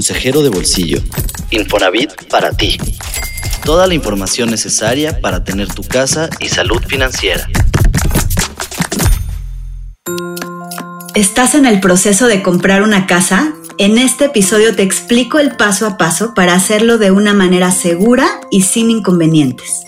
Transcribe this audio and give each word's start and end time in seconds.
consejero 0.00 0.42
de 0.42 0.48
bolsillo. 0.48 1.02
Infonavit 1.50 2.10
para 2.30 2.52
ti. 2.52 2.78
Toda 3.66 3.86
la 3.86 3.92
información 3.92 4.48
necesaria 4.48 5.20
para 5.20 5.44
tener 5.44 5.68
tu 5.74 5.82
casa 5.82 6.30
y 6.40 6.48
salud 6.48 6.80
financiera. 6.88 7.46
¿Estás 11.14 11.54
en 11.54 11.66
el 11.66 11.80
proceso 11.80 12.28
de 12.28 12.42
comprar 12.42 12.80
una 12.80 13.06
casa? 13.06 13.52
En 13.76 13.98
este 13.98 14.24
episodio 14.24 14.74
te 14.74 14.82
explico 14.82 15.38
el 15.38 15.54
paso 15.56 15.86
a 15.86 15.98
paso 15.98 16.32
para 16.32 16.54
hacerlo 16.54 16.96
de 16.96 17.10
una 17.10 17.34
manera 17.34 17.70
segura 17.70 18.40
y 18.50 18.62
sin 18.62 18.88
inconvenientes. 18.90 19.82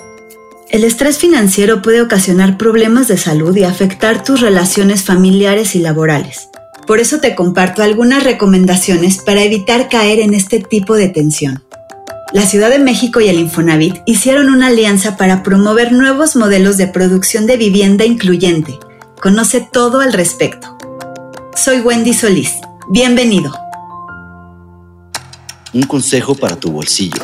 El 0.68 0.84
estrés 0.84 1.16
financiero 1.16 1.80
puede 1.80 2.02
ocasionar 2.02 2.58
problemas 2.58 3.08
de 3.08 3.16
salud 3.16 3.56
y 3.56 3.64
afectar 3.64 4.22
tus 4.22 4.42
relaciones 4.42 5.04
familiares 5.04 5.74
y 5.74 5.78
laborales. 5.78 6.51
Por 6.86 7.00
eso 7.00 7.20
te 7.20 7.34
comparto 7.34 7.82
algunas 7.82 8.24
recomendaciones 8.24 9.18
para 9.18 9.42
evitar 9.42 9.88
caer 9.88 10.20
en 10.20 10.34
este 10.34 10.60
tipo 10.60 10.94
de 10.96 11.08
tensión. 11.08 11.62
La 12.32 12.46
Ciudad 12.46 12.70
de 12.70 12.78
México 12.78 13.20
y 13.20 13.28
el 13.28 13.38
Infonavit 13.38 13.96
hicieron 14.06 14.48
una 14.48 14.68
alianza 14.68 15.16
para 15.16 15.42
promover 15.42 15.92
nuevos 15.92 16.34
modelos 16.34 16.78
de 16.78 16.88
producción 16.88 17.46
de 17.46 17.56
vivienda 17.56 18.04
incluyente. 18.04 18.78
Conoce 19.20 19.68
todo 19.72 20.00
al 20.00 20.12
respecto. 20.12 20.76
Soy 21.54 21.80
Wendy 21.80 22.14
Solís. 22.14 22.54
Bienvenido. 22.88 23.52
Un 25.74 25.82
consejo 25.82 26.34
para 26.34 26.56
tu 26.56 26.72
bolsillo. 26.72 27.22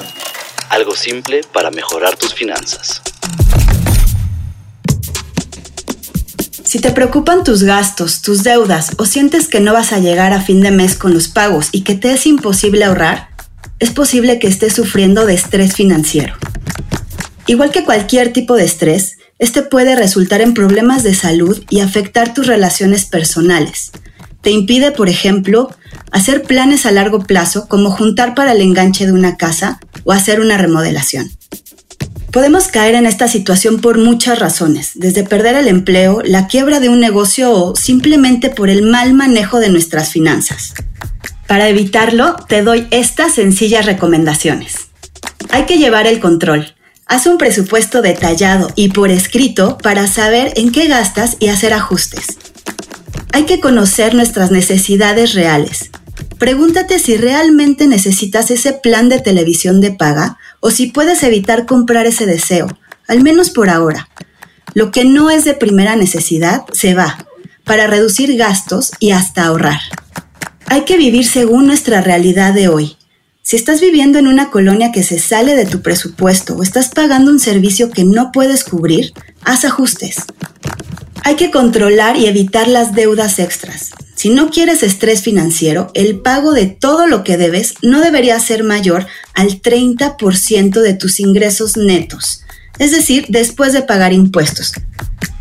Algo 0.68 0.94
simple 0.94 1.40
para 1.52 1.70
mejorar 1.70 2.16
tus 2.16 2.34
finanzas. 2.34 3.02
Si 6.68 6.80
te 6.80 6.90
preocupan 6.90 7.44
tus 7.44 7.62
gastos, 7.62 8.20
tus 8.20 8.42
deudas 8.42 8.90
o 8.98 9.06
sientes 9.06 9.48
que 9.48 9.58
no 9.58 9.72
vas 9.72 9.94
a 9.94 10.00
llegar 10.00 10.34
a 10.34 10.42
fin 10.42 10.60
de 10.60 10.70
mes 10.70 10.96
con 10.96 11.14
los 11.14 11.28
pagos 11.28 11.70
y 11.72 11.80
que 11.80 11.94
te 11.94 12.12
es 12.12 12.26
imposible 12.26 12.84
ahorrar, 12.84 13.30
es 13.78 13.90
posible 13.90 14.38
que 14.38 14.48
estés 14.48 14.74
sufriendo 14.74 15.24
de 15.24 15.32
estrés 15.32 15.72
financiero. 15.72 16.34
Igual 17.46 17.70
que 17.70 17.84
cualquier 17.84 18.34
tipo 18.34 18.54
de 18.54 18.66
estrés, 18.66 19.16
este 19.38 19.62
puede 19.62 19.96
resultar 19.96 20.42
en 20.42 20.52
problemas 20.52 21.04
de 21.04 21.14
salud 21.14 21.58
y 21.70 21.80
afectar 21.80 22.34
tus 22.34 22.46
relaciones 22.46 23.06
personales. 23.06 23.90
Te 24.42 24.50
impide, 24.50 24.90
por 24.90 25.08
ejemplo, 25.08 25.74
hacer 26.12 26.42
planes 26.42 26.84
a 26.84 26.90
largo 26.90 27.20
plazo 27.20 27.66
como 27.66 27.90
juntar 27.90 28.34
para 28.34 28.52
el 28.52 28.60
enganche 28.60 29.06
de 29.06 29.12
una 29.12 29.38
casa 29.38 29.80
o 30.04 30.12
hacer 30.12 30.38
una 30.38 30.58
remodelación. 30.58 31.30
Podemos 32.32 32.68
caer 32.68 32.94
en 32.94 33.06
esta 33.06 33.26
situación 33.26 33.80
por 33.80 33.96
muchas 33.96 34.38
razones, 34.38 34.92
desde 34.94 35.24
perder 35.24 35.56
el 35.56 35.66
empleo, 35.66 36.20
la 36.24 36.46
quiebra 36.46 36.78
de 36.78 36.90
un 36.90 37.00
negocio 37.00 37.50
o 37.52 37.74
simplemente 37.74 38.50
por 38.50 38.68
el 38.68 38.82
mal 38.82 39.14
manejo 39.14 39.60
de 39.60 39.70
nuestras 39.70 40.10
finanzas. 40.10 40.74
Para 41.46 41.68
evitarlo, 41.68 42.36
te 42.46 42.62
doy 42.62 42.86
estas 42.90 43.34
sencillas 43.34 43.86
recomendaciones. 43.86 44.88
Hay 45.48 45.64
que 45.64 45.78
llevar 45.78 46.06
el 46.06 46.20
control. 46.20 46.74
Haz 47.06 47.26
un 47.26 47.38
presupuesto 47.38 48.02
detallado 48.02 48.70
y 48.74 48.90
por 48.90 49.10
escrito 49.10 49.78
para 49.78 50.06
saber 50.06 50.52
en 50.56 50.70
qué 50.70 50.86
gastas 50.86 51.38
y 51.40 51.48
hacer 51.48 51.72
ajustes. 51.72 52.26
Hay 53.32 53.44
que 53.44 53.60
conocer 53.60 54.14
nuestras 54.14 54.50
necesidades 54.50 55.32
reales. 55.32 55.90
Pregúntate 56.38 57.00
si 57.00 57.16
realmente 57.16 57.88
necesitas 57.88 58.50
ese 58.50 58.72
plan 58.72 59.08
de 59.08 59.20
televisión 59.20 59.80
de 59.80 59.90
paga 59.90 60.38
o 60.60 60.70
si 60.70 60.86
puedes 60.86 61.22
evitar 61.24 61.66
comprar 61.66 62.06
ese 62.06 62.26
deseo, 62.26 62.68
al 63.08 63.22
menos 63.22 63.50
por 63.50 63.70
ahora. 63.70 64.08
Lo 64.74 64.92
que 64.92 65.04
no 65.04 65.30
es 65.30 65.44
de 65.44 65.54
primera 65.54 65.96
necesidad 65.96 66.64
se 66.72 66.94
va, 66.94 67.26
para 67.64 67.86
reducir 67.86 68.36
gastos 68.36 68.92
y 69.00 69.10
hasta 69.10 69.46
ahorrar. 69.46 69.80
Hay 70.66 70.84
que 70.84 70.96
vivir 70.96 71.26
según 71.26 71.66
nuestra 71.66 72.02
realidad 72.02 72.54
de 72.54 72.68
hoy. 72.68 72.96
Si 73.42 73.56
estás 73.56 73.80
viviendo 73.80 74.18
en 74.18 74.28
una 74.28 74.50
colonia 74.50 74.92
que 74.92 75.02
se 75.02 75.18
sale 75.18 75.56
de 75.56 75.64
tu 75.64 75.80
presupuesto 75.82 76.54
o 76.54 76.62
estás 76.62 76.90
pagando 76.90 77.30
un 77.30 77.40
servicio 77.40 77.90
que 77.90 78.04
no 78.04 78.30
puedes 78.30 78.62
cubrir, 78.62 79.12
haz 79.42 79.64
ajustes. 79.64 80.18
Hay 81.28 81.36
que 81.36 81.50
controlar 81.50 82.16
y 82.16 82.24
evitar 82.24 82.68
las 82.68 82.94
deudas 82.94 83.38
extras. 83.38 83.90
Si 84.14 84.30
no 84.30 84.48
quieres 84.48 84.82
estrés 84.82 85.20
financiero, 85.20 85.90
el 85.92 86.20
pago 86.20 86.54
de 86.54 86.64
todo 86.64 87.06
lo 87.06 87.22
que 87.22 87.36
debes 87.36 87.74
no 87.82 88.00
debería 88.00 88.40
ser 88.40 88.64
mayor 88.64 89.06
al 89.34 89.60
30% 89.60 90.80
de 90.80 90.94
tus 90.94 91.20
ingresos 91.20 91.76
netos, 91.76 92.44
es 92.78 92.92
decir, 92.92 93.26
después 93.28 93.74
de 93.74 93.82
pagar 93.82 94.14
impuestos. 94.14 94.72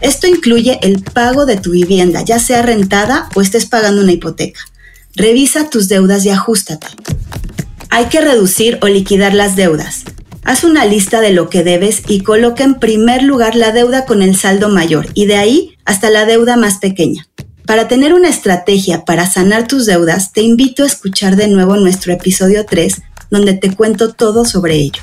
Esto 0.02 0.28
incluye 0.28 0.78
el 0.82 1.02
pago 1.02 1.46
de 1.46 1.56
tu 1.56 1.72
vivienda, 1.72 2.22
ya 2.22 2.40
sea 2.40 2.64
rentada 2.64 3.30
o 3.34 3.42
estés 3.42 3.66
pagando 3.66 4.02
una 4.02 4.12
hipoteca. 4.12 4.60
Revisa 5.16 5.70
tus 5.70 5.88
deudas 5.88 6.26
y 6.26 6.32
ajustate. 6.32 6.88
Hay 7.90 8.08
que 8.08 8.20
reducir 8.20 8.78
o 8.82 8.90
liquidar 8.90 9.34
las 9.34 9.56
deudas. 9.56 10.04
Haz 10.44 10.66
una 10.66 10.86
lista 10.86 11.22
de 11.22 11.32
lo 11.32 11.50
que 11.50 11.64
debes 11.64 12.04
y 12.08 12.22
coloca 12.22 12.66
en 12.66 12.76
primer 12.76 13.24
lugar 13.24 13.56
la 13.56 13.72
deuda 13.72 14.06
con 14.06 14.22
el 14.22 14.36
saldo 14.36 14.68
mayor 14.70 15.08
y 15.14 15.26
de 15.26 15.36
ahí 15.36 15.77
hasta 15.88 16.10
la 16.10 16.26
deuda 16.26 16.58
más 16.58 16.78
pequeña. 16.78 17.28
Para 17.66 17.88
tener 17.88 18.14
una 18.14 18.30
estrategia 18.30 19.06
para 19.06 19.26
sanar 19.26 19.68
tus 19.68 19.86
deudas, 19.86 20.34
te 20.34 20.42
invito 20.42 20.84
a 20.84 20.86
escuchar 20.86 21.38
de 21.38 21.48
nuevo 21.48 21.78
nuestro 21.78 22.14
episodio 22.14 22.66
3, 22.66 23.02
donde 23.32 23.54
te 23.54 23.74
cuento 23.74 24.14
todo 24.14 24.46
sobre 24.46 24.76
ello. 24.76 25.02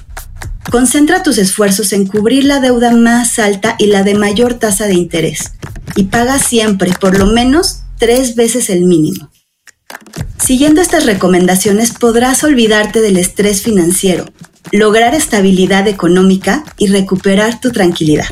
Concentra 0.71 1.23
tus 1.23 1.39
esfuerzos 1.39 1.93
en 1.93 2.07
cubrir 2.07 2.45
la 2.45 2.61
deuda 2.61 2.91
más 2.93 3.39
alta 3.39 3.77
y 3.79 3.87
la 3.87 4.03
de 4.03 4.15
mayor 4.15 4.55
tasa 4.55 4.87
de 4.87 4.95
interés, 4.95 5.53
y 5.97 6.05
paga 6.05 6.39
siempre 6.39 6.93
por 7.01 7.19
lo 7.19 7.27
menos 7.27 7.81
tres 7.99 8.35
veces 8.35 8.69
el 8.69 8.85
mínimo. 8.85 9.31
Siguiendo 10.39 10.83
estas 10.83 11.07
recomendaciones 11.07 11.93
podrás 11.93 12.45
olvidarte 12.45 13.01
del 13.01 13.17
estrés 13.17 13.63
financiero, 13.63 14.27
lograr 14.71 15.15
estabilidad 15.15 15.89
económica 15.89 16.63
y 16.77 16.89
recuperar 16.89 17.59
tu 17.59 17.71
tranquilidad. 17.71 18.27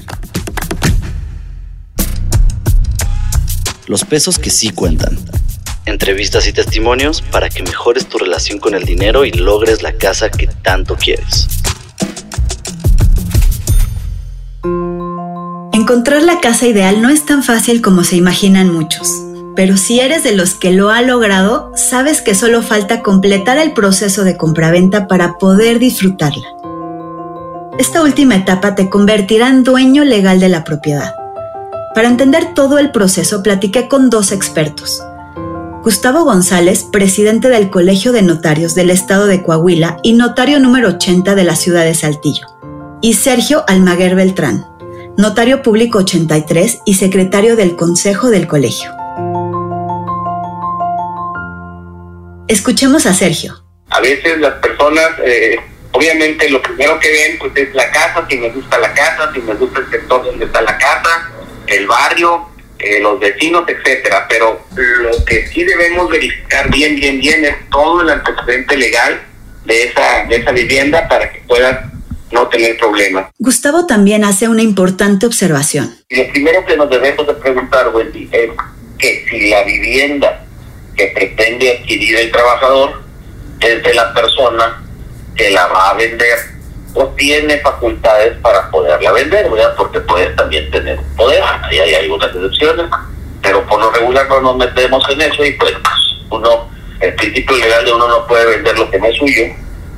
Los 3.87 4.04
pesos 4.04 4.38
que 4.38 4.50
sí 4.50 4.70
cuentan. 4.70 5.19
Entrevistas 5.84 6.47
y 6.47 6.53
testimonios 6.53 7.22
para 7.22 7.48
que 7.48 7.62
mejores 7.62 8.06
tu 8.06 8.19
relación 8.19 8.59
con 8.59 8.75
el 8.75 8.84
dinero 8.84 9.25
y 9.25 9.32
logres 9.32 9.82
la 9.82 9.93
casa 9.93 10.31
que 10.31 10.47
tanto 10.47 10.97
quieres. 10.97 11.48
Encontrar 15.72 16.22
la 16.22 16.41
casa 16.41 16.66
ideal 16.66 17.03
no 17.03 17.09
es 17.10 17.26
tan 17.26 17.42
fácil 17.42 17.82
como 17.82 18.04
se 18.04 18.16
imaginan 18.16 18.72
muchos, 18.72 19.09
pero 19.56 19.76
si 19.76 19.98
eres 19.98 20.22
de 20.22 20.32
los 20.32 20.54
que 20.54 20.71
lo 20.71 20.91
ha 20.91 21.03
logrado, 21.03 21.72
sabes 21.75 22.22
que 22.22 22.37
solo 22.37 22.62
falta 22.62 23.03
completar 23.03 23.59
el 23.59 23.72
proceso 23.72 24.22
de 24.22 24.37
compraventa 24.37 25.09
para 25.09 25.38
poder 25.38 25.81
disfrutarla. 25.81 26.47
Esta 27.78 28.03
última 28.03 28.37
etapa 28.37 28.76
te 28.76 28.88
convertirá 28.88 29.48
en 29.48 29.65
dueño 29.65 30.04
legal 30.04 30.38
de 30.38 30.50
la 30.50 30.62
propiedad 30.62 31.22
para 31.94 32.08
entender 32.08 32.54
todo 32.54 32.78
el 32.78 32.91
proceso, 32.91 33.42
platiqué 33.42 33.88
con 33.88 34.08
dos 34.08 34.32
expertos. 34.32 35.03
Gustavo 35.82 36.25
González, 36.25 36.84
presidente 36.84 37.48
del 37.48 37.69
Colegio 37.69 38.12
de 38.12 38.22
Notarios 38.22 38.75
del 38.75 38.91
Estado 38.91 39.26
de 39.26 39.42
Coahuila 39.42 39.98
y 40.03 40.12
notario 40.12 40.58
número 40.60 40.91
80 40.91 41.34
de 41.34 41.44
la 41.44 41.56
ciudad 41.56 41.84
de 41.84 41.94
Saltillo. 41.94 42.47
Y 43.03 43.14
Sergio 43.14 43.64
Almaguer 43.66 44.14
Beltrán, 44.14 44.64
notario 45.19 45.62
público 45.62 45.98
83 45.98 46.82
y 46.86 46.94
secretario 46.94 47.56
del 47.56 47.76
Consejo 47.76 48.30
del 48.30 48.47
Colegio. 48.47 48.91
Escuchemos 52.47 53.06
a 53.06 53.12
Sergio. 53.12 53.64
A 53.91 54.00
veces 54.00 54.38
las 54.38 54.54
personas, 54.54 55.10
eh, 55.24 55.56
obviamente 55.91 56.48
lo 56.48 56.62
primero 56.62 56.98
que 57.00 57.10
ven 57.10 57.38
pues, 57.38 57.53
es 57.56 57.74
la 57.74 57.91
casa, 57.91 58.24
si 58.30 58.36
me 58.38 58.50
gusta 58.50 58.78
la 58.78 58.94
casa, 58.94 59.30
si 59.34 59.41
me 59.41 59.54
gusta 59.54 59.80
el 59.80 59.91
sector 59.91 60.24
donde 60.24 60.44
está 60.44 60.62
la 60.62 60.78
casa, 60.78 61.30
el 61.66 61.86
barrio, 61.86 62.48
eh, 62.78 63.00
los 63.00 63.18
vecinos, 63.20 63.64
etcétera. 63.68 64.26
Pero 64.28 64.64
lo 64.74 65.24
que 65.24 65.46
sí 65.48 65.64
debemos 65.64 66.10
verificar 66.10 66.70
bien, 66.70 66.96
bien, 66.96 67.20
bien 67.20 67.44
es 67.44 67.56
todo 67.70 68.02
el 68.02 68.10
antecedente 68.10 68.76
legal 68.76 69.22
de 69.64 69.84
esa, 69.84 70.24
de 70.28 70.36
esa 70.36 70.53
vivienda 70.53 71.09
para 71.09 71.30
que 71.32 71.41
puedan 71.41 71.92
no 72.32 72.48
tener 72.48 72.76
problemas. 72.78 73.26
Gustavo 73.38 73.86
también 73.86 74.24
hace 74.24 74.48
una 74.48 74.62
importante 74.62 75.26
observación. 75.26 75.94
Lo 76.09 76.28
primero 76.28 76.64
que 76.64 76.76
nos 76.76 76.88
debemos 76.91 77.26
de 77.26 77.34
preguntar, 77.34 77.94
Wendy, 77.94 78.28
es 78.32 78.50
que 78.98 79.26
si 79.28 79.50
la 79.50 79.62
vivienda 79.65 80.44
que 80.97 81.06
pretende 81.08 81.78
adquirir 81.78 82.16
el 82.16 82.32
trabajador 82.32 83.03
es 83.60 83.82
de 83.82 83.94
la 83.94 84.12
persona 84.15 84.82
que 85.36 85.50
la 85.50 85.66
va 85.66 85.91
a 85.91 85.94
vender 85.94 86.38
o 86.94 87.06
tiene 87.16 87.59
facultades 87.59 88.36
para 88.39 88.71
poderla 88.71 89.12
vender, 89.12 89.50
¿verdad? 89.50 89.74
Porque 89.77 90.00
puede 90.00 90.27
también 90.30 90.71
tener 90.71 90.98
poder, 91.16 91.42
ahí 91.42 91.78
hay 91.78 91.94
algunas 91.94 92.28
excepciones, 92.34 92.86
pero 93.41 93.66
por 93.66 93.80
lo 93.80 93.91
regular 93.91 94.28
no 94.28 94.41
nos 94.41 94.56
metemos 94.56 95.04
en 95.10 95.21
eso 95.22 95.44
y 95.44 95.53
pues 95.53 95.72
uno, 96.30 96.71
el 97.00 97.15
principio 97.15 97.56
legal 97.56 97.84
de 97.84 97.92
uno 97.92 98.09
no 98.09 98.27
puede 98.27 98.56
vender 98.56 98.78
lo 98.78 98.91
que 98.91 98.98
no 98.98 99.06
es 99.06 99.16
suyo, 99.16 99.44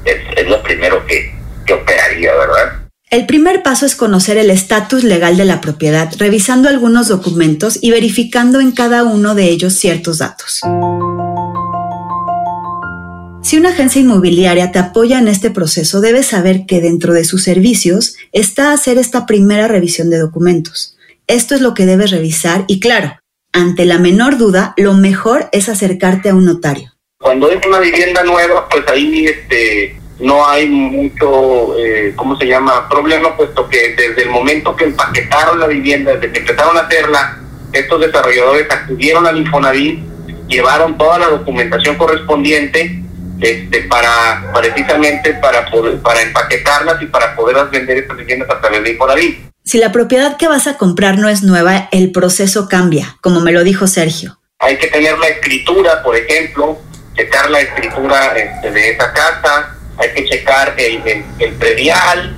es, 0.04 0.48
lo 0.48 0.62
primero 0.62 1.04
que, 1.06 1.34
que 1.66 1.74
operaría, 1.74 2.34
¿verdad? 2.34 2.80
El 3.10 3.26
primer 3.26 3.62
paso 3.62 3.86
es 3.86 3.94
conocer 3.94 4.38
el 4.38 4.50
estatus 4.50 5.04
legal 5.04 5.36
de 5.36 5.44
la 5.44 5.60
propiedad, 5.60 6.12
revisando 6.18 6.68
algunos 6.68 7.08
documentos 7.08 7.78
y 7.80 7.90
verificando 7.90 8.60
en 8.60 8.72
cada 8.72 9.04
uno 9.04 9.34
de 9.34 9.44
ellos 9.44 9.74
ciertos 9.74 10.18
datos. 10.18 10.62
Si 13.44 13.58
una 13.58 13.68
agencia 13.68 14.00
inmobiliaria 14.00 14.72
te 14.72 14.78
apoya 14.78 15.18
en 15.18 15.28
este 15.28 15.50
proceso, 15.50 16.00
debes 16.00 16.28
saber 16.28 16.64
que 16.66 16.80
dentro 16.80 17.12
de 17.12 17.24
sus 17.24 17.42
servicios 17.42 18.16
está 18.32 18.72
hacer 18.72 18.96
esta 18.96 19.26
primera 19.26 19.68
revisión 19.68 20.08
de 20.08 20.16
documentos. 20.16 20.96
Esto 21.26 21.54
es 21.54 21.60
lo 21.60 21.74
que 21.74 21.84
debes 21.84 22.10
revisar 22.10 22.64
y 22.68 22.80
claro, 22.80 23.18
ante 23.52 23.84
la 23.84 23.98
menor 23.98 24.38
duda, 24.38 24.72
lo 24.78 24.94
mejor 24.94 25.50
es 25.52 25.68
acercarte 25.68 26.30
a 26.30 26.34
un 26.34 26.46
notario. 26.46 26.94
Cuando 27.18 27.50
es 27.50 27.64
una 27.66 27.80
vivienda 27.80 28.24
nueva, 28.24 28.66
pues 28.66 28.82
ahí 28.88 29.26
este, 29.26 29.94
no 30.20 30.48
hay 30.48 30.66
mucho, 30.66 31.78
eh, 31.78 32.14
¿cómo 32.16 32.38
se 32.38 32.46
llama?, 32.46 32.88
problema, 32.88 33.36
puesto 33.36 33.68
que 33.68 33.94
desde 33.94 34.22
el 34.22 34.30
momento 34.30 34.74
que 34.74 34.84
empaquetaron 34.84 35.60
la 35.60 35.66
vivienda, 35.66 36.14
desde 36.14 36.32
que 36.32 36.38
empezaron 36.40 36.78
a 36.78 36.80
hacerla, 36.80 37.42
estos 37.74 38.00
desarrolladores 38.00 38.70
acudieron 38.70 39.26
al 39.26 39.36
Infonavit, 39.36 40.00
llevaron 40.48 40.96
toda 40.96 41.18
la 41.18 41.28
documentación 41.28 41.96
correspondiente 41.96 43.03
este, 43.40 43.82
para 43.82 44.52
precisamente 44.54 45.34
para 45.34 45.70
poder, 45.70 45.98
para 45.98 46.22
empaquetarlas 46.22 47.02
y 47.02 47.06
para 47.06 47.34
poderlas 47.34 47.70
vender 47.70 47.98
estas 47.98 48.16
viviendas 48.16 48.48
a 48.50 48.60
través 48.60 48.82
de 48.84 48.90
Infonavit. 48.92 49.38
Si 49.64 49.78
la 49.78 49.92
propiedad 49.92 50.36
que 50.36 50.46
vas 50.46 50.66
a 50.66 50.76
comprar 50.76 51.18
no 51.18 51.28
es 51.28 51.42
nueva, 51.42 51.88
el 51.90 52.12
proceso 52.12 52.68
cambia, 52.68 53.16
como 53.22 53.40
me 53.40 53.52
lo 53.52 53.64
dijo 53.64 53.86
Sergio. 53.86 54.38
Hay 54.58 54.76
que 54.78 54.88
tener 54.88 55.18
la 55.18 55.28
escritura, 55.28 56.02
por 56.02 56.16
ejemplo, 56.16 56.78
checar 57.14 57.50
la 57.50 57.60
escritura 57.60 58.36
este, 58.36 58.70
de 58.70 58.90
esa 58.90 59.12
casa, 59.12 59.76
hay 59.96 60.10
que 60.10 60.24
checar 60.26 60.74
el, 60.76 61.24
el, 61.38 61.52
predial, 61.54 62.36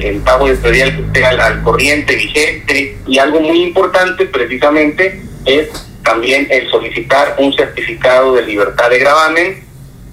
el 0.00 0.20
pago 0.20 0.46
del 0.46 0.58
predial 0.58 0.96
que 0.96 1.02
esté 1.02 1.24
al, 1.24 1.62
corriente 1.62 2.14
vigente 2.16 2.98
y 3.06 3.18
algo 3.18 3.40
muy 3.40 3.62
importante 3.62 4.26
precisamente 4.26 5.22
es 5.44 5.68
también 6.02 6.46
el 6.50 6.68
solicitar 6.70 7.36
un 7.38 7.52
certificado 7.52 8.34
de 8.34 8.42
libertad 8.42 8.90
de 8.90 8.98
gravamen 8.98 9.69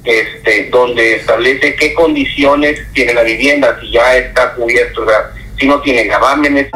este, 0.07 0.69
donde 0.71 1.17
establece 1.17 1.75
qué 1.75 1.93
condiciones 1.93 2.79
tiene 2.93 3.13
la 3.13 3.23
vivienda, 3.23 3.77
si 3.81 3.91
ya 3.91 4.15
está 4.15 4.53
cubierto, 4.53 5.05
si 5.59 5.67
no 5.67 5.81
tiene 5.81 6.05
gravámenes. 6.05 6.69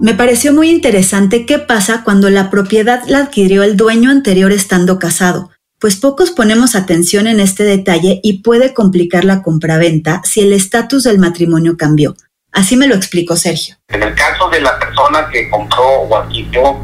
Me 0.00 0.14
pareció 0.14 0.52
muy 0.52 0.70
interesante 0.70 1.46
qué 1.46 1.58
pasa 1.58 2.02
cuando 2.04 2.30
la 2.30 2.50
propiedad 2.50 3.02
la 3.06 3.18
adquirió 3.18 3.62
el 3.62 3.76
dueño 3.76 4.10
anterior 4.10 4.52
estando 4.52 4.98
casado 4.98 5.50
pues 5.78 5.96
pocos 5.96 6.30
ponemos 6.30 6.74
atención 6.74 7.26
en 7.26 7.40
este 7.40 7.64
detalle 7.64 8.20
y 8.22 8.42
puede 8.42 8.72
complicar 8.72 9.24
la 9.24 9.42
compraventa 9.42 10.22
si 10.24 10.40
el 10.40 10.52
estatus 10.52 11.04
del 11.04 11.18
matrimonio 11.18 11.76
cambió. 11.76 12.16
Así 12.52 12.76
me 12.76 12.86
lo 12.86 12.94
explicó 12.94 13.36
Sergio. 13.36 13.76
En 13.88 14.02
el 14.02 14.14
caso 14.14 14.48
de 14.48 14.60
la 14.60 14.78
persona 14.78 15.28
que 15.30 15.50
compró 15.50 15.84
o 15.84 16.16
adquirió 16.16 16.78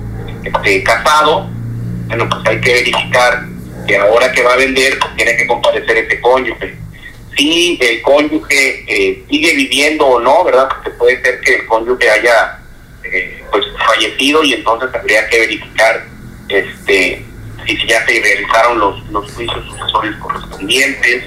este, 0.45 0.83
casado, 0.83 1.49
bueno, 2.09 2.29
pues 2.29 2.43
hay 2.47 2.61
que 2.61 2.73
verificar 2.75 3.47
que 3.87 3.97
ahora 3.97 4.33
que 4.33 4.43
va 4.43 4.55
a 4.55 4.57
vender, 4.57 4.99
pues 4.99 5.17
tiene 5.17 5.37
que 5.37 5.47
comparecer 5.47 5.97
ese 5.99 6.21
cónyuge. 6.21 6.77
Si 7.37 7.79
el 7.81 8.03
cónyuge 8.03 8.85
eh, 8.87 9.25
sigue 9.29 9.55
viviendo 9.55 10.07
o 10.07 10.21
no, 10.21 10.45
¿verdad? 10.45 10.69
Porque 10.69 10.91
puede 10.91 11.23
ser 11.23 11.41
que 11.41 11.55
el 11.57 11.67
cónyuge 11.67 12.11
haya 12.11 12.59
eh, 13.05 13.43
pues 13.51 13.65
fallecido 13.87 14.45
y 14.45 14.55
entonces 14.55 14.93
tendría 14.93 15.29
que 15.29 15.41
verificar 15.41 16.07
este 16.49 17.25
si 17.67 17.87
ya 17.87 18.05
se 18.07 18.21
realizaron 18.21 18.79
los, 18.79 19.09
los 19.11 19.31
juicios 19.33 19.65
sucesores 19.67 20.17
correspondientes. 20.17 21.25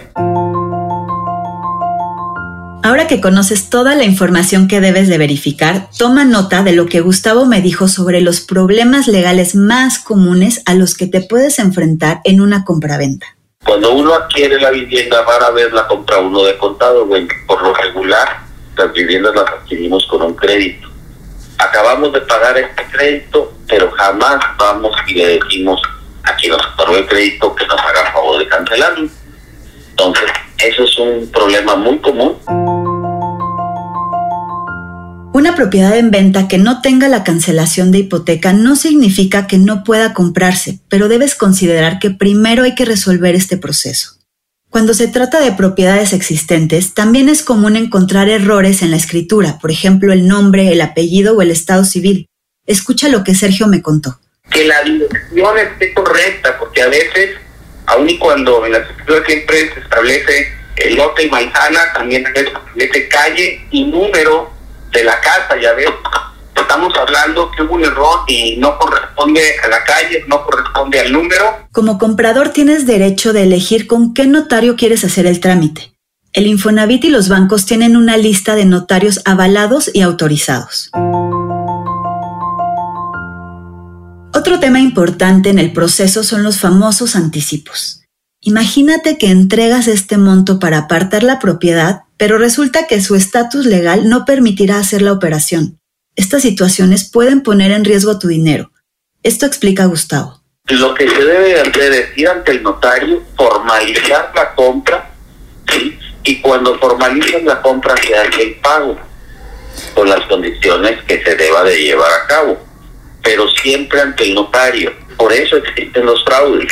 Ahora 2.85 3.07
que 3.07 3.19
conoces 3.19 3.71
toda 3.71 3.95
la 3.95 4.03
información 4.03 4.67
que 4.67 4.79
debes 4.79 5.09
de 5.09 5.17
verificar, 5.17 5.89
toma 5.97 6.23
nota 6.23 6.61
de 6.61 6.71
lo 6.71 6.85
que 6.85 7.01
Gustavo 7.01 7.47
me 7.47 7.59
dijo 7.59 7.87
sobre 7.87 8.21
los 8.21 8.41
problemas 8.41 9.07
legales 9.07 9.55
más 9.55 9.97
comunes 9.97 10.61
a 10.67 10.75
los 10.75 10.93
que 10.95 11.07
te 11.07 11.21
puedes 11.21 11.57
enfrentar 11.57 12.21
en 12.25 12.41
una 12.41 12.63
compraventa. 12.63 13.25
Cuando 13.65 13.91
uno 13.91 14.13
adquiere 14.13 14.61
la 14.61 14.69
vivienda, 14.69 15.25
a 15.25 15.49
vez 15.49 15.73
la 15.73 15.87
compra 15.87 16.19
uno 16.19 16.43
de 16.43 16.55
contado, 16.59 17.09
Por 17.47 17.63
lo 17.63 17.73
regular, 17.73 18.41
las 18.77 18.93
viviendas 18.93 19.33
las 19.33 19.49
adquirimos 19.49 20.05
con 20.05 20.21
un 20.21 20.35
crédito. 20.35 20.88
Acabamos 21.57 22.13
de 22.13 22.21
pagar 22.21 22.55
este 22.55 22.85
crédito, 22.91 23.51
pero 23.67 23.89
jamás 23.93 24.45
vamos 24.59 24.95
y 25.07 25.15
le 25.15 25.39
decimos 25.39 25.81
aquí 26.21 26.47
nos 26.49 26.63
otorgó 26.67 26.97
el 26.97 27.07
crédito 27.07 27.55
que 27.55 27.65
nos 27.65 27.79
haga 27.79 28.11
favor 28.13 28.38
de 28.38 28.47
cancelarlo. 28.47 29.09
Entonces, 29.89 30.29
eso 30.59 30.83
es 30.83 30.99
un 30.99 31.31
problema 31.31 31.75
muy 31.75 31.97
común. 31.99 32.38
Una 35.35 35.53
propiedad 35.53 35.97
en 35.97 36.11
venta 36.11 36.47
que 36.47 36.57
no 36.57 36.79
tenga 36.79 37.09
la 37.09 37.25
cancelación 37.25 37.91
de 37.91 37.97
hipoteca 37.97 38.53
no 38.53 38.77
significa 38.77 39.47
que 39.47 39.57
no 39.57 39.83
pueda 39.83 40.13
comprarse, 40.13 40.79
pero 40.87 41.09
debes 41.09 41.35
considerar 41.35 41.99
que 41.99 42.09
primero 42.09 42.63
hay 42.63 42.73
que 42.73 42.85
resolver 42.85 43.35
este 43.35 43.57
proceso. 43.57 44.11
Cuando 44.69 44.93
se 44.93 45.09
trata 45.09 45.41
de 45.41 45.51
propiedades 45.51 46.13
existentes, 46.13 46.93
también 46.93 47.27
es 47.27 47.43
común 47.43 47.75
encontrar 47.75 48.29
errores 48.29 48.81
en 48.81 48.91
la 48.91 48.95
escritura, 48.95 49.59
por 49.59 49.71
ejemplo 49.71 50.13
el 50.13 50.25
nombre, 50.25 50.71
el 50.71 50.79
apellido 50.79 51.35
o 51.35 51.41
el 51.41 51.51
estado 51.51 51.83
civil. 51.83 52.29
Escucha 52.65 53.09
lo 53.09 53.25
que 53.25 53.35
Sergio 53.35 53.67
me 53.67 53.81
contó 53.81 54.17
que 54.49 54.63
la 54.63 54.83
dirección 54.83 55.57
esté 55.57 55.93
correcta, 55.93 56.57
porque 56.57 56.81
a 56.81 56.88
veces, 56.88 57.31
aun 57.88 58.09
y 58.09 58.17
cuando 58.17 58.65
en 58.65 58.71
la 58.71 58.77
escritura 58.77 59.21
siempre 59.25 59.73
se 59.73 59.81
establece 59.81 60.53
el 60.77 60.95
lote 60.95 61.23
y 61.23 61.29
manzana, 61.29 61.91
también 61.93 62.23
se 62.33 62.39
establece 62.39 63.09
calle 63.09 63.67
y 63.71 63.83
número 63.83 64.54
de 64.95 65.03
la 65.03 65.19
casa, 65.19 65.59
ya 65.62 65.74
ves, 65.74 65.89
estamos 66.56 66.94
hablando 66.97 67.51
que 67.51 67.62
hubo 67.63 67.75
un 67.75 67.83
error 67.83 68.21
y 68.27 68.56
no 68.57 68.77
corresponde 68.77 69.42
a 69.63 69.68
la 69.68 69.83
calle, 69.83 70.24
no 70.27 70.44
corresponde 70.44 71.00
al 71.01 71.12
número. 71.12 71.68
Como 71.71 71.97
comprador 71.97 72.50
tienes 72.50 72.86
derecho 72.86 73.33
de 73.33 73.44
elegir 73.44 73.88
con 73.88 74.13
qué 74.13 74.25
notario 74.25 74.75
quieres 74.75 75.03
hacer 75.03 75.25
el 75.27 75.42
trámite. 75.42 75.94
El 76.31 76.47
Infonavit 76.47 77.06
y 77.06 77.09
los 77.09 77.30
bancos 77.30 77.65
tienen 77.65 77.95
una 77.95 78.18
lista 78.18 78.56
de 78.56 78.65
notarios 78.65 79.21
avalados 79.25 79.92
y 79.94 80.01
autorizados. 80.01 80.89
Otro 84.33 84.59
tema 84.59 84.80
importante 84.80 85.50
en 85.50 85.59
el 85.59 85.71
proceso 85.74 86.24
son 86.24 86.44
los 86.44 86.59
famosos 86.59 87.15
anticipos. 87.15 88.01
Imagínate 88.41 89.18
que 89.18 89.31
entregas 89.31 89.88
este 89.88 90.18
monto 90.18 90.59
para 90.59 90.77
apartar 90.77 91.24
la 91.24 91.39
propiedad, 91.39 92.03
pero 92.17 92.38
resulta 92.38 92.88
que 92.88 93.01
su 93.01 93.15
estatus 93.15 93.65
legal 93.65 94.09
no 94.09 94.25
permitirá 94.25 94.77
hacer 94.77 95.01
la 95.01 95.13
operación. 95.13 95.79
Estas 96.15 96.44
situaciones 96.44 97.09
pueden 97.09 97.41
poner 97.41 97.71
en 97.71 97.85
riesgo 97.85 98.19
tu 98.19 98.27
dinero. 98.27 98.71
Esto 99.23 99.45
explica 99.45 99.85
Gustavo. 99.85 100.41
Lo 100.67 100.94
que 100.94 101.09
se 101.09 101.23
debe 101.23 101.59
hacer 101.59 101.94
es 101.94 102.17
ir 102.17 102.27
ante 102.27 102.51
el 102.51 102.63
notario, 102.63 103.21
formalizar 103.35 104.31
la 104.36 104.55
compra, 104.55 105.12
y 106.24 106.41
cuando 106.41 106.79
formalizan 106.79 107.45
la 107.45 107.62
compra 107.62 107.95
se 107.98 108.15
hace 108.15 108.41
el 108.41 108.55
pago 108.55 108.98
con 109.93 110.10
las 110.10 110.22
condiciones 110.27 111.03
que 111.03 111.24
se 111.24 111.36
deba 111.36 111.63
de 111.63 111.77
llevar 111.77 112.12
a 112.12 112.27
cabo 112.27 112.65
pero 113.25 113.50
siempre 113.50 114.00
ante 114.00 114.24
el 114.24 114.36
notario. 114.36 114.93
Por 115.17 115.34
eso 115.34 115.57
existen 115.57 116.05
los 116.05 116.24
fraudes, 116.24 116.72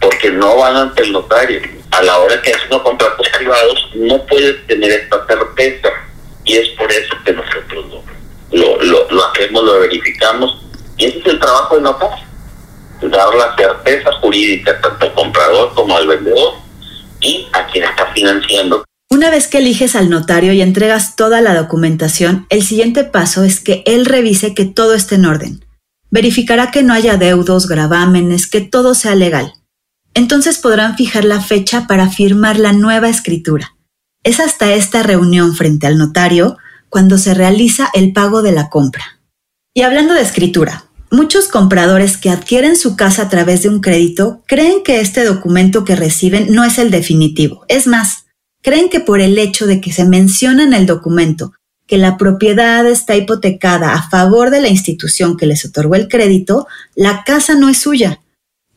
porque 0.00 0.30
no 0.30 0.56
van 0.56 0.76
ante 0.76 1.04
el 1.04 1.12
notario. 1.12 1.62
A 1.92 2.02
la 2.02 2.18
hora 2.18 2.40
que 2.42 2.52
hacen 2.52 2.78
contratos 2.78 3.26
privados 3.36 3.90
no 3.94 4.24
puedes 4.26 4.66
tener 4.66 4.90
esta 4.90 5.26
certeza 5.26 5.88
y 6.44 6.56
es 6.56 6.68
por 6.70 6.90
eso 6.90 7.14
que 7.24 7.32
nosotros 7.32 7.86
lo, 8.50 8.82
lo, 8.82 9.10
lo, 9.10 9.26
hacemos, 9.26 9.64
lo 9.64 9.80
verificamos 9.80 10.58
y 10.96 11.06
ese 11.06 11.18
es 11.18 11.26
el 11.26 11.38
trabajo 11.38 11.74
del 11.74 11.84
notario, 11.84 12.24
dar 13.02 13.34
la 13.34 13.56
certeza 13.56 14.12
jurídica 14.20 14.80
tanto 14.80 15.06
al 15.06 15.14
comprador 15.14 15.74
como 15.74 15.96
al 15.96 16.06
vendedor 16.06 16.54
y 17.20 17.48
a 17.52 17.66
quien 17.66 17.84
está 17.84 18.06
financiando. 18.12 18.84
Una 19.10 19.30
vez 19.30 19.46
que 19.46 19.58
eliges 19.58 19.94
al 19.94 20.08
notario 20.08 20.52
y 20.52 20.62
entregas 20.62 21.16
toda 21.16 21.40
la 21.40 21.54
documentación, 21.54 22.46
el 22.48 22.62
siguiente 22.62 23.04
paso 23.04 23.44
es 23.44 23.60
que 23.60 23.82
él 23.86 24.06
revise 24.06 24.54
que 24.54 24.64
todo 24.64 24.94
esté 24.94 25.16
en 25.16 25.26
orden. 25.26 25.64
Verificará 26.10 26.70
que 26.70 26.82
no 26.82 26.94
haya 26.94 27.16
deudos, 27.16 27.68
gravámenes, 27.68 28.46
que 28.46 28.60
todo 28.60 28.94
sea 28.94 29.14
legal. 29.14 29.52
Entonces 30.14 30.58
podrán 30.58 30.96
fijar 30.96 31.24
la 31.24 31.40
fecha 31.40 31.86
para 31.86 32.08
firmar 32.08 32.58
la 32.58 32.72
nueva 32.72 33.08
escritura. 33.08 33.76
Es 34.24 34.40
hasta 34.40 34.72
esta 34.72 35.02
reunión 35.02 35.54
frente 35.56 35.86
al 35.86 35.98
notario 35.98 36.58
cuando 36.88 37.18
se 37.18 37.34
realiza 37.34 37.90
el 37.94 38.12
pago 38.12 38.42
de 38.42 38.52
la 38.52 38.68
compra. 38.68 39.20
Y 39.74 39.82
hablando 39.82 40.14
de 40.14 40.20
escritura, 40.20 40.84
muchos 41.10 41.48
compradores 41.48 42.16
que 42.16 42.30
adquieren 42.30 42.76
su 42.76 42.96
casa 42.96 43.22
a 43.22 43.28
través 43.28 43.62
de 43.62 43.68
un 43.68 43.80
crédito 43.80 44.42
creen 44.46 44.82
que 44.84 45.00
este 45.00 45.24
documento 45.24 45.84
que 45.84 45.96
reciben 45.96 46.52
no 46.52 46.64
es 46.64 46.78
el 46.78 46.90
definitivo. 46.90 47.64
Es 47.68 47.86
más, 47.86 48.26
creen 48.62 48.88
que 48.88 49.00
por 49.00 49.20
el 49.20 49.38
hecho 49.38 49.66
de 49.66 49.80
que 49.80 49.92
se 49.92 50.04
menciona 50.04 50.62
en 50.62 50.72
el 50.72 50.86
documento 50.86 51.52
que 51.86 51.98
la 51.98 52.16
propiedad 52.16 52.86
está 52.86 53.16
hipotecada 53.16 53.92
a 53.92 54.08
favor 54.08 54.48
de 54.48 54.62
la 54.62 54.68
institución 54.68 55.36
que 55.36 55.44
les 55.44 55.64
otorgó 55.66 55.94
el 55.94 56.08
crédito, 56.08 56.66
la 56.94 57.22
casa 57.24 57.54
no 57.54 57.68
es 57.68 57.82
suya. 57.82 58.21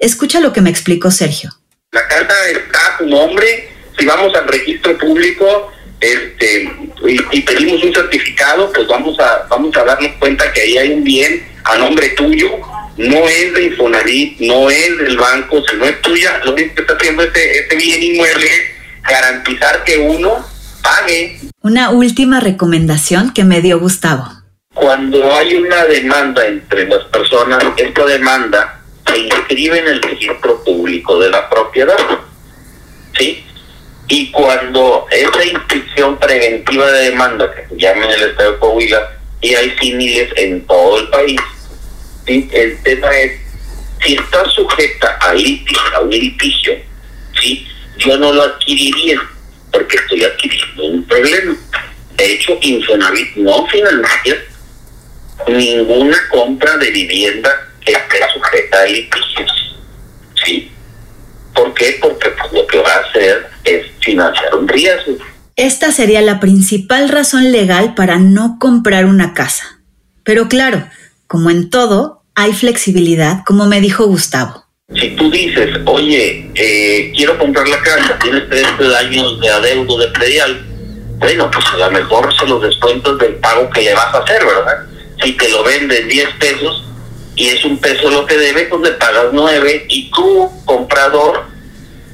Escucha 0.05 0.39
lo 0.39 0.53
que 0.53 0.62
me 0.62 0.69
explicó 0.69 1.09
Sergio. 1.09 1.50
La 1.91 2.07
casa 2.07 2.33
está 2.51 2.93
a 2.93 2.97
tu 3.00 3.07
nombre, 3.07 3.69
si 3.97 4.05
vamos 4.05 4.35
al 4.35 4.47
registro 4.47 4.95
público 5.00 5.71
este, 6.00 6.71
y, 7.07 7.41
pedimos 7.41 7.83
un 7.83 7.91
certificado, 7.91 8.71
pues 8.71 8.88
vamos 8.88 9.19
a, 9.19 9.47
vamos 9.50 9.75
a 9.75 9.83
darnos 9.83 10.12
cuenta 10.19 10.53
que 10.53 10.62
ahí 10.62 10.77
hay 10.77 10.91
un 10.91 11.03
bien 11.03 11.43
a 11.63 11.79
nombre 11.79 12.09
tuyo 12.09 12.51
no 12.97 13.27
es 13.27 13.53
de 13.55 13.63
Infonavit, 13.63 14.39
no 14.41 14.69
es 14.69 14.97
del 15.00 15.17
banco, 15.17 15.63
si 15.67 15.75
no 15.75 15.85
es 15.85 16.00
tuya, 16.01 16.39
lo 16.45 16.53
único 16.53 16.75
que 16.75 16.81
está 16.81 16.93
haciendo 16.93 17.24
ese, 17.24 17.59
ese 17.59 17.75
bien 17.75 18.03
inmueble 18.03 18.45
es 18.45 18.62
garantizar 19.09 19.83
que 19.83 19.97
uno 19.97 20.47
pague. 20.83 21.39
Una 21.62 21.89
última 21.89 22.39
recomendación 22.39 23.33
que 23.33 23.43
me 23.43 23.59
dio 23.59 23.79
Gustavo. 23.79 24.29
Cuando 24.75 25.33
hay 25.33 25.55
una 25.55 25.83
demanda 25.85 26.45
entre 26.45 26.88
las 26.88 27.03
personas, 27.05 27.63
esta 27.75 28.05
demanda 28.05 28.85
inscribe 29.17 29.79
en 29.79 29.88
el 29.88 30.01
registro 30.01 30.63
público 30.63 31.19
de 31.19 31.29
la 31.29 31.50
propiedad. 31.50 31.98
¿Sí? 33.17 33.45
Y 34.07 34.31
cuando 34.31 35.07
esa 35.10 35.45
inscripción 35.45 36.17
preventiva 36.17 36.91
de 36.91 37.10
demanda, 37.10 37.53
que 37.53 37.67
se 37.67 37.77
llama 37.77 38.05
en 38.05 38.12
el 38.12 38.29
Estado 38.29 38.53
de 38.53 38.60
Coahuila, 38.60 39.12
y 39.41 39.55
hay 39.55 39.75
similes 39.79 40.31
en 40.36 40.65
todo 40.67 41.00
el 41.00 41.10
país, 41.10 41.41
¿sí? 42.25 42.50
el 42.51 42.81
tema 42.84 43.10
es, 43.17 43.41
si 44.03 44.15
está 44.15 44.45
sujeta 44.50 45.17
a, 45.22 45.34
litigio, 45.34 46.01
un 46.03 46.10
litigio, 46.10 46.74
¿sí? 47.41 47.67
yo 47.98 48.17
no 48.17 48.34
lo 48.34 48.43
adquiriría 48.43 49.22
porque 49.72 49.98
estoy 49.98 50.24
adquiriendo 50.24 50.84
un 50.86 51.03
problema. 51.05 51.55
De 52.15 52.34
hecho, 52.34 52.57
Infonavit 52.62 53.36
no 53.36 53.65
financia 53.67 54.38
ninguna 55.48 56.17
compra 56.29 56.77
de 56.77 56.91
vivienda 56.91 57.50
que 57.86 57.92
esté 57.94 58.18
sujeta 58.34 58.82
a 58.82 58.86
litigios. 58.86 59.75
¿Sí? 60.44 60.72
¿Por 61.54 61.74
qué? 61.74 61.98
Porque 62.01 62.30
pues, 62.30 62.51
lo 62.51 62.68
que 62.68 62.80
va 62.80 62.92
a 62.92 63.00
hacer 63.00 63.50
es 63.63 63.86
financiar 64.01 64.56
un 64.56 64.68
riesgo. 64.68 65.18
Esta 65.56 65.92
sería 65.92 66.22
la 66.22 66.39
principal 66.39 67.08
razón 67.10 67.51
legal 67.51 67.96
para 67.96 68.18
no 68.18 68.58
comprar 68.60 69.06
una 69.06 69.34
casa. 69.34 69.80
Pero 70.24 70.50
claro, 70.50 70.86
como 71.27 71.50
en 71.50 71.70
todo, 71.70 72.24
hay 72.36 72.54
flexibilidad, 72.54 73.44
como 73.46 73.65
me 73.65 73.80
dijo 73.80 74.06
Gustavo. 74.06 74.65
Si 74.94 75.15
tú 75.15 75.32
dices, 75.32 75.80
oye, 75.86 76.51
eh, 76.56 77.12
quiero 77.15 77.38
comprar 77.38 77.68
la 77.68 77.80
casa, 77.82 78.20
tienes 78.22 78.50
30 78.50 78.98
años 78.98 79.39
de 79.39 79.50
adeudo 79.50 79.98
de 79.98 80.08
predial, 80.10 80.65
bueno, 81.18 81.50
pues 81.50 81.65
a 81.74 81.77
lo 81.77 81.92
mejor 81.92 82.32
se 82.38 82.46
los 82.46 82.62
descuentos 82.62 83.18
del 83.18 83.36
pago 83.36 83.70
que 83.70 83.82
le 83.82 83.94
vas 83.94 84.13
a 84.13 84.20
hacer, 84.20 84.46
¿verdad? 84.46 84.86
Si 85.24 85.32
te 85.32 85.50
lo 85.50 85.63
venden 85.63 86.08
10 86.08 86.30
pesos 86.39 86.84
y 87.36 87.50
es 87.50 87.65
un 87.65 87.77
peso 87.80 88.10
lo 88.10 88.25
que 88.25 88.38
debe, 88.38 88.65
pues 88.65 88.82
le 88.82 88.92
pagas 88.92 89.25
9 89.32 89.86
y 89.89 90.10
tú, 90.12 90.50
comprador, 90.63 91.44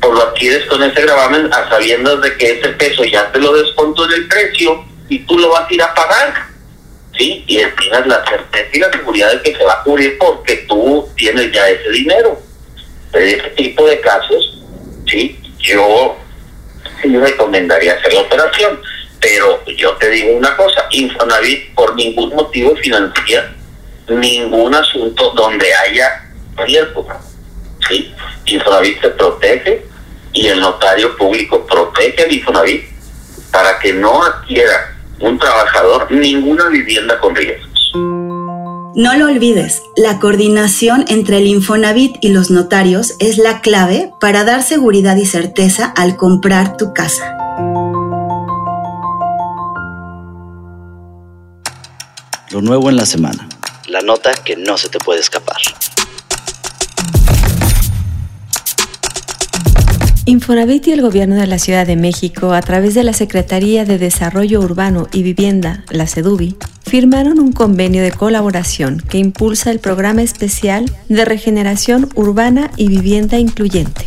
pues 0.02 0.14
lo 0.14 0.22
adquieres 0.24 0.66
con 0.66 0.82
ese 0.82 1.02
gravamen 1.02 1.54
a 1.54 1.70
sabiendas 1.70 2.22
de 2.22 2.36
que 2.38 2.60
ese 2.60 2.70
peso 2.70 3.04
ya 3.04 3.32
te 3.32 3.40
lo 3.40 3.54
descontó 3.54 4.06
en 4.06 4.14
el 4.14 4.28
precio 4.28 4.84
y 5.10 5.20
tú 5.20 5.38
lo 5.38 5.50
vas 5.50 5.70
a 5.70 5.74
ir 5.74 5.82
a 5.82 5.94
pagar. 5.94 6.52
¿Sí? 7.16 7.44
Y 7.46 7.58
tienes 7.58 8.08
la 8.08 8.26
certeza 8.26 8.70
y 8.74 8.80
la 8.80 8.92
seguridad 8.92 9.32
de 9.34 9.42
que 9.42 9.56
se 9.56 9.64
va 9.64 9.74
a 9.74 9.84
cubrir 9.84 10.18
porque 10.18 10.66
tú 10.68 11.08
tienes 11.18 11.52
ya 11.52 11.70
ese 11.70 11.90
dinero 11.92 12.42
de 13.12 13.34
este 13.34 13.50
tipo 13.50 13.86
de 13.86 14.00
casos, 14.00 14.64
sí, 15.06 15.38
yo 15.60 16.16
sí 17.02 17.16
recomendaría 17.16 17.94
hacer 17.94 18.14
la 18.14 18.22
operación. 18.22 18.80
Pero 19.20 19.64
yo 19.66 19.92
te 19.98 20.10
digo 20.10 20.32
una 20.36 20.56
cosa, 20.58 20.88
Infonavit 20.90 21.76
por 21.76 21.96
ningún 21.96 22.34
motivo 22.34 22.76
financia 22.78 23.54
ningún 24.12 24.74
asunto 24.74 25.32
donde 25.32 25.66
haya 25.74 26.30
riesgo. 26.58 27.08
¿sí? 27.88 28.14
Infonavit 28.46 29.02
se 29.02 29.10
protege 29.10 29.86
y 30.34 30.48
el 30.48 30.60
notario 30.60 31.16
público 31.18 31.66
protege 31.66 32.24
al 32.24 32.32
Infonavit 32.32 32.84
para 33.52 33.80
que 33.80 33.94
no 33.94 34.24
adquiera 34.24 34.98
un 35.20 35.38
trabajador 35.38 36.12
ninguna 36.12 36.68
vivienda 36.70 37.20
con 37.20 37.36
riesgo. 37.36 37.72
No 38.94 39.16
lo 39.16 39.28
olvides, 39.28 39.84
la 39.96 40.20
coordinación 40.20 41.06
entre 41.08 41.38
el 41.38 41.48
Infonavit 41.48 42.18
y 42.20 42.28
los 42.28 42.52
notarios 42.52 43.16
es 43.20 43.38
la 43.38 43.62
clave 43.62 44.12
para 44.20 44.44
dar 44.44 44.64
seguridad 44.64 45.16
y 45.16 45.26
certeza 45.26 45.86
al 45.96 46.18
comprar 46.18 46.76
tu 46.76 46.94
casa. 46.94 47.38
Lo 52.52 52.62
nuevo 52.62 52.90
en 52.90 52.98
la 52.98 53.06
semana. 53.06 53.48
La 53.92 54.00
nota 54.00 54.32
que 54.34 54.56
no 54.56 54.78
se 54.78 54.88
te 54.88 55.00
puede 55.00 55.20
escapar. 55.20 55.58
Infonavit 60.24 60.88
y 60.88 60.94
el 60.94 61.02
Gobierno 61.02 61.36
de 61.36 61.46
la 61.46 61.60
Ciudad 61.60 61.86
de 61.86 61.98
México, 61.98 62.54
a 62.54 62.62
través 62.62 62.94
de 62.94 63.04
la 63.04 63.12
Secretaría 63.12 63.84
de 63.84 63.98
Desarrollo 63.98 64.62
Urbano 64.62 65.10
y 65.12 65.24
Vivienda, 65.24 65.84
la 65.90 66.08
CEDUBI, 66.08 66.56
firmaron 66.86 67.38
un 67.38 67.52
convenio 67.52 68.02
de 68.02 68.14
colaboración 68.14 69.02
que 69.02 69.18
impulsa 69.18 69.72
el 69.72 69.80
Programa 69.80 70.22
Especial 70.22 70.86
de 71.10 71.26
Regeneración 71.26 72.08
Urbana 72.16 72.72
y 72.78 72.88
Vivienda 72.88 73.40
Incluyente. 73.40 74.06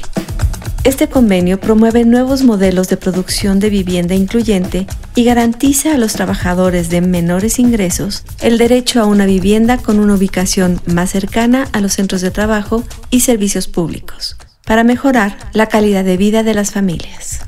Este 0.85 1.09
convenio 1.09 1.59
promueve 1.59 2.05
nuevos 2.05 2.43
modelos 2.43 2.91
de 2.91 2.99
producción 2.99 3.59
de 3.59 3.71
vivienda 3.71 4.15
incluyente 4.15 4.87
y 5.15 5.25
garantiza 5.25 5.95
a 5.95 5.99
los 5.99 6.13
trabajadores 6.13 6.91
de 6.91 7.01
menores 7.01 7.59
ingresos 7.59 8.23
el 8.43 8.59
derecho 8.59 9.01
a 9.01 9.07
una 9.07 9.25
vivienda 9.25 9.79
con 9.79 9.99
una 9.99 10.15
ubicación 10.15 10.79
más 10.85 11.09
cercana 11.09 11.69
a 11.73 11.81
los 11.81 11.95
centros 11.95 12.21
de 12.21 12.31
trabajo 12.31 12.85
y 13.09 13.21
servicios 13.21 13.67
públicos, 13.67 14.37
para 14.67 14.85
mejorar 14.85 15.39
la 15.55 15.69
calidad 15.69 16.05
de 16.05 16.19
vida 16.19 16.43
de 16.43 16.53
las 16.53 16.73
familias. 16.73 17.41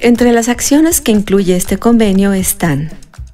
Entre 0.00 0.32
las 0.32 0.48
acciones 0.48 1.00
que 1.00 1.12
incluye 1.12 1.54
este 1.54 1.78
convenio 1.78 2.32
están 2.32 2.90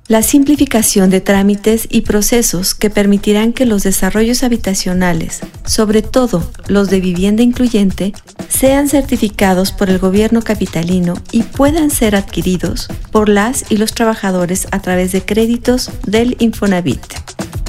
la 0.07 0.23
simplificación 0.23 1.09
de 1.09 1.23
trámites 1.23 1.89
y 1.91 2.03
procesos 2.03 2.75
que 2.75 2.91
permitirán 2.91 3.55
que 3.55 3.65
los 3.65 3.83
desarrollos 3.83 4.43
habitacionales, 4.43 5.41
sobre 5.65 6.03
todo 6.03 6.45
los 6.69 6.91
de 6.91 7.01
vivienda 7.01 7.43
incluyente, 7.43 8.13
sean 8.49 8.89
certificados 8.89 9.73
por 9.73 9.89
el 9.89 9.99
gobierno 9.99 10.43
capitalino 10.43 11.15
y 11.33 11.43
puedan 11.43 11.91
ser 11.91 12.17
adquiridos 12.17 12.89
por 13.11 13.31
las 13.31 13.65
y 13.71 13.79
los 13.79 13.95
trabajadores 13.95 14.69
a 14.73 14.81
través 14.81 15.13
de 15.13 15.25
créditos 15.25 15.91
del 16.07 16.37
Infonavit. 16.39 17.01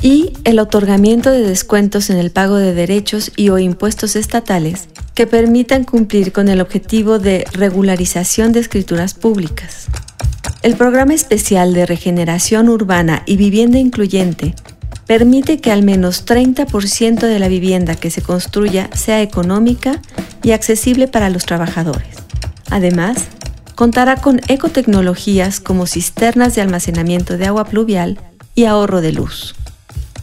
Y 0.01 0.33
el 0.43 0.59
otorgamiento 0.59 1.31
de 1.31 1.41
descuentos 1.41 2.09
en 2.09 2.17
el 2.17 2.31
pago 2.31 2.57
de 2.57 2.73
derechos 2.73 3.31
y 3.37 3.49
o 3.49 3.57
impuestos 3.57 4.15
estatales 4.17 4.89
que 5.13 5.25
permitan 5.25 5.85
cumplir 5.85 6.33
con 6.33 6.49
el 6.49 6.59
objetivo 6.59 7.17
de 7.17 7.45
regularización 7.53 8.51
de 8.51 8.59
escrituras 8.59 9.13
públicas. 9.13 9.87
El 10.65 10.75
Programa 10.75 11.13
Especial 11.13 11.75
de 11.75 11.85
Regeneración 11.85 12.69
Urbana 12.69 13.21
y 13.27 13.37
Vivienda 13.37 13.77
Incluyente 13.77 14.55
permite 15.05 15.59
que 15.59 15.71
al 15.71 15.83
menos 15.83 16.25
30% 16.25 17.19
de 17.19 17.37
la 17.37 17.47
vivienda 17.47 17.93
que 17.93 18.09
se 18.09 18.23
construya 18.23 18.89
sea 18.95 19.21
económica 19.21 20.01
y 20.41 20.53
accesible 20.53 21.07
para 21.07 21.29
los 21.29 21.45
trabajadores. 21.45 22.15
Además, 22.71 23.25
contará 23.75 24.15
con 24.15 24.41
ecotecnologías 24.47 25.59
como 25.59 25.85
cisternas 25.85 26.55
de 26.55 26.61
almacenamiento 26.61 27.37
de 27.37 27.45
agua 27.45 27.65
pluvial 27.65 28.19
y 28.55 28.65
ahorro 28.65 29.01
de 29.01 29.11
luz. 29.11 29.53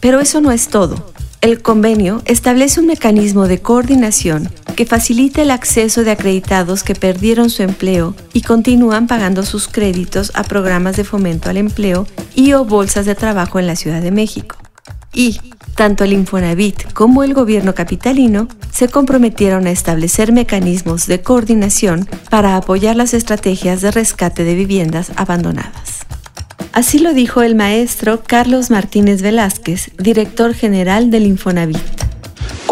Pero 0.01 0.19
eso 0.19 0.41
no 0.41 0.51
es 0.51 0.67
todo. 0.67 1.13
El 1.39 1.61
convenio 1.61 2.21
establece 2.25 2.81
un 2.81 2.87
mecanismo 2.87 3.47
de 3.47 3.61
coordinación 3.61 4.49
que 4.73 4.85
facilita 4.85 5.41
el 5.41 5.51
acceso 5.51 6.03
de 6.03 6.11
acreditados 6.11 6.83
que 6.83 6.95
perdieron 6.95 7.49
su 7.49 7.63
empleo 7.63 8.15
y 8.33 8.41
continúan 8.41 9.07
pagando 9.07 9.43
sus 9.43 9.67
créditos 9.67 10.31
a 10.35 10.43
programas 10.43 10.97
de 10.97 11.03
fomento 11.03 11.49
al 11.49 11.57
empleo 11.57 12.07
y 12.35 12.53
o 12.53 12.65
bolsas 12.65 13.05
de 13.05 13.15
trabajo 13.15 13.59
en 13.59 13.67
la 13.67 13.75
Ciudad 13.75 14.01
de 14.01 14.11
México. 14.11 14.55
Y 15.13 15.39
tanto 15.75 16.03
el 16.03 16.13
Infonavit 16.13 16.91
como 16.93 17.23
el 17.23 17.33
gobierno 17.33 17.73
capitalino 17.75 18.47
se 18.71 18.87
comprometieron 18.87 19.67
a 19.67 19.71
establecer 19.71 20.31
mecanismos 20.31 21.07
de 21.07 21.21
coordinación 21.21 22.07
para 22.29 22.55
apoyar 22.55 22.95
las 22.95 23.13
estrategias 23.13 23.81
de 23.81 23.91
rescate 23.91 24.43
de 24.43 24.55
viviendas 24.55 25.11
abandonadas. 25.15 26.05
Así 26.73 26.97
lo 26.97 27.13
dijo 27.13 27.43
el 27.43 27.53
maestro 27.53 28.23
Carlos 28.25 28.71
Martínez 28.71 29.21
Velázquez, 29.21 29.91
director 29.97 30.55
general 30.55 31.11
del 31.11 31.27
Infonavit. 31.27 31.92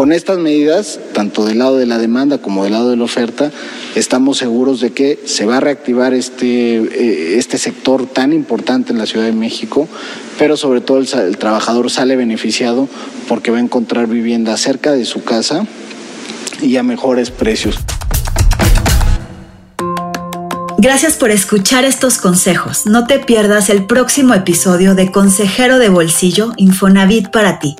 Con 0.02 0.14
estas 0.14 0.40
medidas, 0.40 1.00
tanto 1.14 1.46
del 1.46 1.60
lado 1.60 1.78
de 1.78 1.86
la 1.86 2.00
demanda 2.00 2.40
como 2.40 2.64
del 2.64 2.74
lado 2.74 2.90
de 2.90 2.98
la 2.98 3.04
oferta, 3.04 3.52
estamos 3.94 4.40
seguros 4.40 4.82
de 4.82 4.94
que 4.94 5.20
se 5.26 5.46
va 5.46 5.58
a 5.58 5.60
reactivar 5.60 6.16
este, 6.16 6.78
eh, 6.78 7.38
este 7.38 7.60
sector 7.60 8.08
tan 8.08 8.34
importante 8.34 8.92
en 8.92 8.98
la 8.98 9.06
Ciudad 9.06 9.28
de 9.28 9.32
México, 9.32 9.88
pero 10.40 10.58
sobre 10.58 10.82
todo 10.82 10.98
el, 10.98 11.08
el 11.08 11.38
trabajador 11.38 11.92
sale 11.92 12.16
beneficiado 12.16 12.90
porque 13.28 13.52
va 13.52 13.58
a 13.58 13.62
encontrar 13.62 14.08
vivienda 14.08 14.58
cerca 14.58 14.92
de 14.94 15.06
su 15.06 15.24
casa 15.24 15.68
y 16.64 16.78
a 16.78 16.82
mejores 16.82 17.30
precios. 17.30 17.78
Gracias 20.80 21.16
por 21.16 21.30
escuchar 21.30 21.86
estos 21.86 22.18
consejos. 22.18 22.88
No 22.88 23.06
te 23.06 23.20
pierdas 23.20 23.70
el 23.70 23.86
próximo 23.86 24.34
episodio 24.34 24.96
de 24.96 25.12
Consejero 25.12 25.78
de 25.78 25.90
Bolsillo 25.90 26.54
Infonavit 26.58 27.30
para 27.30 27.60
ti, 27.60 27.76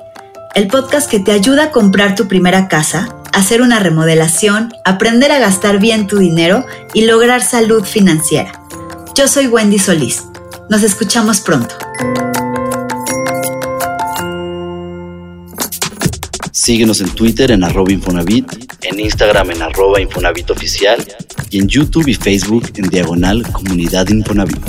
el 0.54 0.68
podcast 0.68 1.10
que 1.10 1.20
te 1.20 1.32
ayuda 1.32 1.66
a 1.66 1.72
comprar 1.72 2.16
tu 2.16 2.28
primera 2.28 2.68
casa, 2.68 3.16
hacer 3.34 3.62
una 3.62 3.80
remodelación, 3.80 4.74
aprender 4.84 5.32
a 5.32 5.40
gastar 5.40 5.80
bien 5.80 6.08
tu 6.08 6.18
dinero 6.18 6.66
y 6.94 7.06
lograr 7.06 7.42
salud 7.42 7.86
financiera. 7.86 8.52
Yo 9.16 9.28
soy 9.28 9.48
Wendy 9.48 9.80
Solís. 9.80 10.24
Nos 10.70 10.84
escuchamos 10.84 11.42
pronto. 11.42 11.76
Síguenos 16.52 17.02
en 17.02 17.10
Twitter 17.10 17.52
en 17.52 17.64
arroba 17.64 17.92
Infonavit, 17.92 18.46
en 18.84 19.00
Instagram 19.00 19.52
en 19.52 19.62
arroba 19.62 20.00
y 20.02 21.60
en 21.60 21.68
YouTube 21.68 22.08
y 22.08 22.14
Facebook 22.14 22.72
en 22.76 22.90
diagonal 22.90 23.44
Comunidad 23.52 24.08
Infonavit. 24.10 24.64